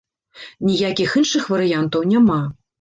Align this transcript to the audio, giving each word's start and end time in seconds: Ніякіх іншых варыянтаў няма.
Ніякіх 0.69 1.15
іншых 1.23 1.43
варыянтаў 1.55 2.11
няма. 2.17 2.43